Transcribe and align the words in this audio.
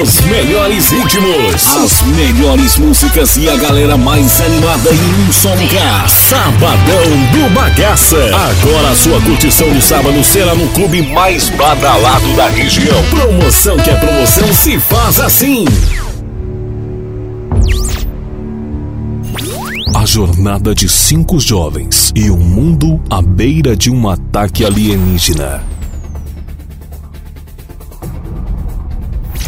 Os 0.00 0.20
melhores 0.20 0.90
ritmos, 0.90 1.76
as 1.76 2.02
melhores 2.02 2.78
músicas 2.78 3.36
e 3.36 3.48
a 3.48 3.56
galera 3.56 3.96
mais 3.96 4.40
animada 4.40 4.90
em 4.94 5.28
um 5.28 5.32
só 5.32 5.52
lugar. 5.52 6.08
Sabadão 6.08 7.02
do 7.32 7.52
Bagaça. 7.52 8.16
Agora 8.26 8.90
a 8.90 8.94
sua 8.94 9.20
curtição 9.20 9.66
no 9.74 9.82
sábado 9.82 10.22
será 10.22 10.54
no 10.54 10.68
clube 10.68 11.02
mais 11.02 11.48
badalado 11.48 12.32
da 12.36 12.46
região. 12.46 13.02
Promoção 13.10 13.76
que 13.78 13.90
é 13.90 13.94
promoção 13.96 14.52
se 14.52 14.78
faz 14.78 15.18
assim. 15.18 15.64
A 19.96 20.06
jornada 20.06 20.76
de 20.76 20.88
cinco 20.88 21.40
jovens 21.40 22.12
e 22.14 22.30
o 22.30 22.36
mundo 22.36 23.00
à 23.10 23.20
beira 23.20 23.76
de 23.76 23.90
um 23.90 24.08
ataque 24.08 24.64
alienígena. 24.64 25.77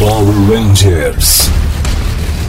Power 0.00 0.34
Rangers. 0.48 1.50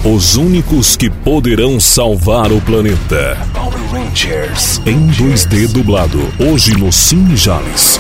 Os 0.05 0.37
únicos 0.37 0.95
que 0.95 1.09
poderão 1.09 1.81
salvar 1.81 2.49
o 2.49 2.61
planeta. 2.61 3.37
Power 3.53 3.77
Rangers. 3.91 4.81
Em 4.85 5.09
2D 5.09 5.67
dublado, 5.67 6.17
hoje 6.39 6.73
no 6.77 6.93
Cine 6.93 7.35
Jales. 7.35 7.99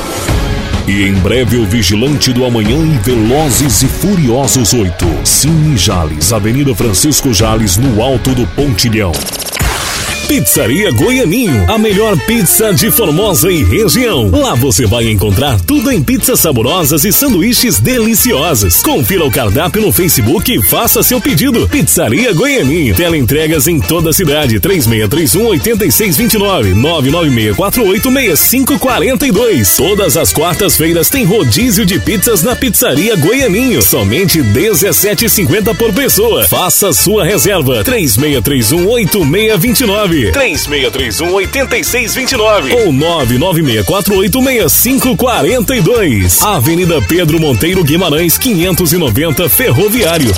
E 0.87 1.03
em 1.03 1.15
breve 1.15 1.57
o 1.57 1.65
Vigilante 1.65 2.31
do 2.31 2.45
Amanhã 2.45 2.77
e 2.77 2.97
Velozes 2.99 3.81
e 3.81 3.87
Furiosos 3.87 4.73
8. 4.73 5.05
Cine 5.25 5.75
Jales, 5.75 6.31
Avenida 6.31 6.73
Francisco 6.73 7.33
Jales, 7.33 7.75
no 7.75 8.01
alto 8.01 8.33
do 8.33 8.47
Pontilhão. 8.55 9.11
Pizzaria 10.31 10.89
Goianinho, 10.93 11.69
a 11.69 11.77
melhor 11.77 12.17
pizza 12.25 12.73
de 12.73 12.89
Formosa 12.89 13.51
e 13.51 13.65
região. 13.65 14.31
Lá 14.31 14.55
você 14.55 14.85
vai 14.85 15.09
encontrar 15.09 15.59
tudo 15.59 15.91
em 15.91 16.01
pizzas 16.01 16.39
saborosas 16.39 17.03
e 17.03 17.11
sanduíches 17.11 17.81
deliciosos. 17.81 18.81
Confira 18.81 19.25
o 19.25 19.29
cardápio 19.29 19.81
no 19.81 19.91
Facebook 19.91 20.49
e 20.49 20.63
faça 20.63 21.03
seu 21.03 21.19
pedido. 21.19 21.67
Pizzaria 21.67 22.31
Goianinho. 22.31 22.95
Tela 22.95 23.17
entregas 23.17 23.67
em 23.67 23.81
toda 23.81 24.11
a 24.11 24.13
cidade. 24.13 24.57
3631 24.57 25.47
8629 25.47 26.75
99648 26.75 28.37
6542. 28.37 29.75
Todas 29.75 30.15
as 30.15 30.31
quartas-feiras 30.31 31.09
tem 31.09 31.25
rodízio 31.25 31.85
de 31.85 31.99
pizzas 31.99 32.41
na 32.41 32.55
Pizzaria 32.55 33.17
Goianinho. 33.17 33.81
Somente 33.81 34.39
17,50 34.39 35.75
por 35.75 35.91
pessoa. 35.91 36.47
Faça 36.47 36.93
sua 36.93 37.25
reserva. 37.25 37.83
3631 37.83 38.87
8629 38.87 40.20
3631 40.31 41.33
8629 41.33 42.73
ou 42.73 42.91
99648 42.91 44.69
6542. 44.69 46.43
Avenida 46.43 47.01
Pedro 47.01 47.39
Monteiro 47.39 47.83
Guimarães 47.83 48.37
590 48.37 49.49
Ferroviário. 49.49 50.31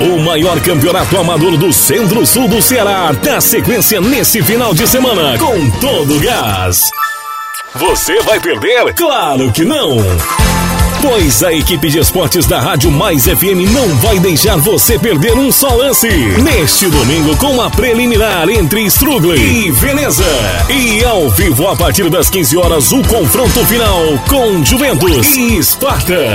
O 0.00 0.18
maior 0.20 0.60
campeonato 0.60 1.16
amador 1.16 1.56
do 1.56 1.72
centro-sul 1.72 2.46
do 2.48 2.60
Ceará 2.62 3.10
dá 3.12 3.40
sequência 3.40 4.00
nesse 4.00 4.42
final 4.42 4.74
de 4.74 4.86
semana 4.86 5.38
com 5.38 5.70
todo 5.80 6.16
o 6.16 6.20
gás. 6.20 6.82
Você 7.74 8.20
vai 8.22 8.40
perder? 8.40 8.92
Claro 8.94 9.52
que 9.52 9.64
não! 9.64 9.98
Pois 11.00 11.42
a 11.44 11.52
equipe 11.52 11.88
de 11.88 11.98
esportes 11.98 12.46
da 12.46 12.60
Rádio 12.60 12.90
Mais 12.90 13.24
FM 13.24 13.70
não 13.72 13.88
vai 13.98 14.18
deixar 14.18 14.56
você 14.56 14.98
perder 14.98 15.32
um 15.34 15.52
só 15.52 15.68
lance. 15.68 16.08
Neste 16.08 16.88
domingo, 16.88 17.36
com 17.36 17.60
a 17.60 17.70
preliminar 17.70 18.48
entre 18.48 18.82
Strugli 18.86 19.38
e 19.38 19.70
Veneza. 19.70 20.24
E 20.68 21.04
ao 21.04 21.30
vivo, 21.30 21.68
a 21.68 21.76
partir 21.76 22.10
das 22.10 22.28
15 22.28 22.56
horas, 22.56 22.90
o 22.90 23.02
confronto 23.04 23.64
final 23.66 24.02
com 24.28 24.64
Juventus 24.64 25.36
e 25.36 25.58
Esparta. 25.58 26.34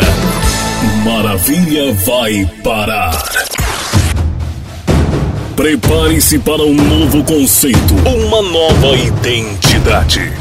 Maravilha 1.04 1.94
vai 2.06 2.50
parar. 2.64 3.22
Prepare-se 5.56 6.40
para 6.40 6.64
um 6.64 6.74
novo 6.74 7.24
conceito, 7.24 7.94
uma 8.06 8.42
nova 8.42 8.98
identidade. 8.98 10.32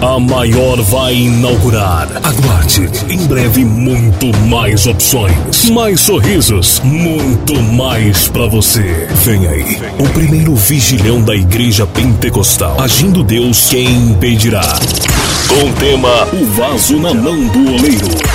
A 0.00 0.20
maior 0.20 0.80
vai 0.82 1.14
inaugurar. 1.14 2.08
Aguarde. 2.22 2.88
Em 3.08 3.26
breve, 3.26 3.64
muito 3.64 4.26
mais 4.46 4.86
opções. 4.86 5.70
Mais 5.70 6.00
sorrisos. 6.00 6.80
Muito 6.84 7.54
mais 7.62 8.28
pra 8.28 8.46
você. 8.46 9.08
Vem 9.24 9.46
aí. 9.46 9.80
O 9.98 10.08
primeiro 10.10 10.54
vigilhão 10.54 11.22
da 11.22 11.34
Igreja 11.34 11.86
Pentecostal. 11.86 12.78
Agindo 12.78 13.22
Deus, 13.22 13.68
quem 13.68 14.10
impedirá? 14.10 14.78
Com 15.48 15.68
o 15.68 15.72
tema 15.72 16.28
O 16.32 16.44
Vaso 16.52 16.98
na 16.98 17.14
Mão 17.14 17.46
do 17.46 17.74
Oleiro. 17.74 18.25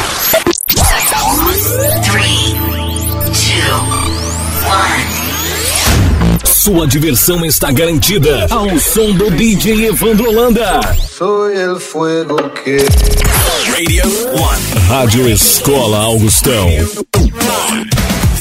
Sua 6.61 6.85
diversão 6.85 7.43
está 7.43 7.71
garantida 7.71 8.45
ao 8.51 8.77
som 8.77 9.13
do 9.13 9.31
DJ 9.31 9.87
Evandro 9.87 10.29
Holanda. 10.29 10.79
Soy 11.17 11.57
el 11.57 11.79
fuego 11.79 12.37
que. 12.51 12.77
Radio 13.65 14.03
One. 14.35 14.87
Rádio 14.87 15.27
Escola 15.27 15.97
Augustão. 16.03 16.69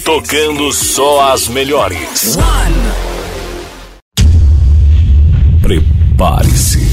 Tocando 0.05 0.71
só 0.71 1.33
as 1.33 1.49
melhores. 1.49 2.37
Prepare-se. 5.63 6.93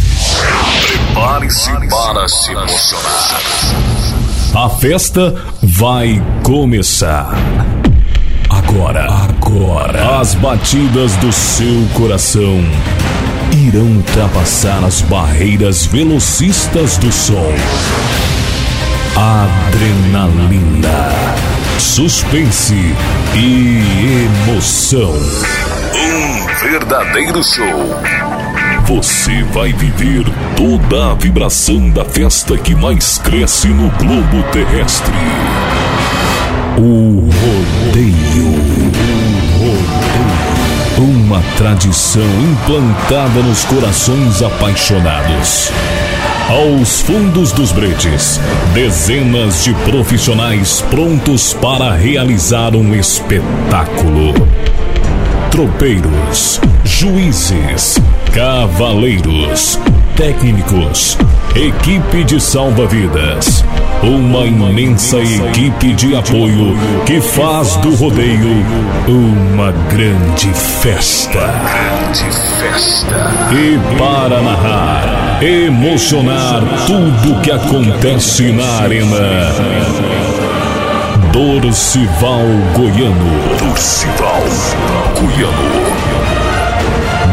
Prepare-se 1.13 1.89
para 1.89 2.25
se 2.29 2.51
emocionar. 2.53 3.41
A 4.55 4.69
festa 4.69 5.35
vai 5.61 6.25
começar. 6.41 7.35
Agora, 8.49 9.05
agora, 9.05 10.19
as 10.19 10.33
batidas 10.35 11.15
do 11.17 11.31
seu 11.33 11.87
coração 11.93 12.63
irão 13.51 13.97
ultrapassar 13.97 14.83
as 14.85 15.01
barreiras 15.01 15.85
velocistas 15.85 16.97
do 16.97 17.11
som. 17.11 17.53
Adrenalina, 19.15 21.11
suspense 21.77 22.95
e 23.35 24.25
emoção. 24.25 25.13
Um 25.93 26.69
verdadeiro 26.69 27.43
show. 27.43 27.99
Você 28.85 29.43
vai 29.51 29.73
viver 29.73 30.23
toda 30.55 31.11
a 31.11 31.13
vibração 31.13 31.89
da 31.89 32.05
festa 32.05 32.57
que 32.57 32.73
mais 32.73 33.17
cresce 33.17 33.67
no 33.67 33.89
globo 33.97 34.43
terrestre. 34.53 35.13
O 36.79 37.21
rodeio. 37.21 38.17
Uma 40.99 41.41
tradição 41.57 42.21
implantada 42.21 43.41
nos 43.41 43.65
corações 43.65 44.43
apaixonados. 44.43 45.71
Aos 46.47 47.01
fundos 47.01 47.51
dos 47.51 47.71
bretes, 47.71 48.39
dezenas 48.75 49.63
de 49.63 49.73
profissionais 49.89 50.81
prontos 50.81 51.51
para 51.51 51.95
realizar 51.95 52.75
um 52.75 52.93
espetáculo. 52.93 54.35
Tropeiros, 55.49 56.61
juízes, 56.83 57.97
cavaleiros, 58.31 59.79
técnicos, 60.17 61.15
equipe 61.55 62.23
de 62.23 62.41
salva-vidas. 62.41 63.63
Uma 64.01 64.47
imensa 64.47 65.17
equipe 65.17 65.93
de 65.93 66.15
apoio 66.15 66.75
que 67.05 67.21
faz 67.21 67.75
do 67.77 67.93
rodeio 67.95 68.65
uma 69.07 69.71
grande 69.89 70.51
festa. 70.81 71.39
Grande 71.39 72.23
festa. 72.59 73.31
E 73.53 73.79
para 73.97 74.41
narrar, 74.41 75.43
emocionar 75.43 76.63
tudo 76.87 77.39
que 77.41 77.51
acontece 77.51 78.51
na 78.51 78.81
arena. 78.81 79.53
Dorcival 81.31 82.47
Goiano. 82.75 83.59
Dorcival 83.59 84.43
Goiano. 85.13 86.46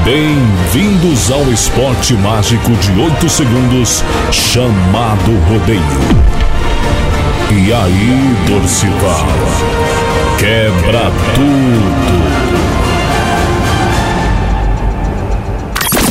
Bem-vindos 0.04 1.30
ao 1.30 1.50
esporte 1.50 2.12
mágico 2.12 2.72
de 2.72 3.00
8 3.00 3.26
segundos 3.26 4.04
chamado 4.30 5.32
rodeio. 5.48 5.80
E 7.50 7.72
aí, 7.72 8.36
Dorcival? 8.46 9.26
Quebra 10.38 11.10
tudo. 11.34 12.04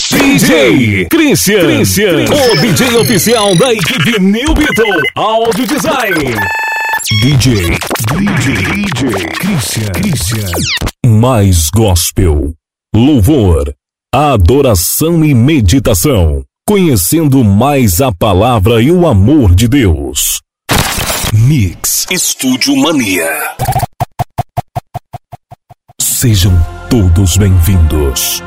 DJ 0.10 1.06
Christian, 1.06 1.60
Christian, 1.60 2.25
o 2.31 2.57
DJ 2.62 2.98
oficial 2.98 3.56
da 3.56 3.72
equipe 3.72 4.19
New 4.19 4.56
Beetle 4.56 5.01
Audio 5.16 5.68
Design. 5.68 6.36
DJ, 7.22 7.78
DJ, 8.18 8.56
DJ, 8.74 9.30
Christian, 9.38 9.92
Christian. 9.92 10.50
Mais 11.06 11.69
gospel, 11.69 12.56
louvor, 12.96 13.72
adoração 14.15 15.25
e 15.25 15.33
meditação. 15.33 16.44
Conhecendo 16.68 17.44
mais 17.44 18.00
a 18.00 18.12
palavra 18.12 18.80
e 18.80 18.92
o 18.92 19.07
amor 19.07 19.56
de 19.56 19.68
Deus. 19.68 20.39
Mix 21.33 22.06
Estúdio 22.12 22.77
Mania. 22.77 23.27
Sejam 26.00 26.54
todos 26.92 27.38
bem-vindos. 27.38 28.44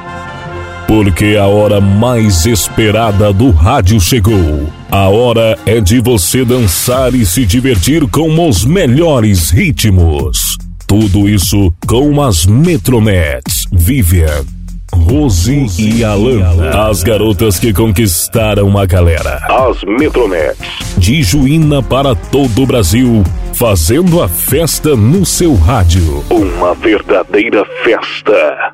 Porque 0.87 1.37
a 1.37 1.49
hora 1.49 1.81
mais 1.81 2.47
esperada 2.47 3.33
do 3.33 3.51
rádio 3.51 4.01
chegou. 4.01 4.73
A 4.89 5.09
hora 5.09 5.59
é 5.67 5.81
de 5.81 5.99
você 5.99 6.45
dançar 6.45 7.13
e 7.13 7.27
se 7.27 7.45
divertir 7.45 8.09
com 8.09 8.49
os 8.49 8.65
melhores 8.65 9.51
ritmos. 9.51 10.57
Tudo 10.87 11.29
isso 11.29 11.75
com 11.89 12.23
as 12.23 12.47
Metronets, 12.47 13.65
Vivian, 13.73 14.45
Rose 14.97 15.67
e 15.79 16.03
Alana. 16.03 16.89
As 16.89 17.03
garotas 17.03 17.59
que 17.59 17.73
conquistaram 17.73 18.77
a 18.79 18.87
galera. 18.87 19.39
As 19.49 19.83
Metronets. 19.85 20.59
De 20.97 21.23
Juína 21.23 21.83
para 21.83 22.15
todo 22.15 22.63
o 22.63 22.67
Brasil, 22.67 23.23
fazendo 23.53 24.23
a 24.23 24.29
festa 24.29 24.97
no 24.97 25.27
seu 25.27 25.55
rádio. 25.55 26.25
Uma 26.31 26.75
verdadeira 26.75 27.65
festa. 27.85 28.73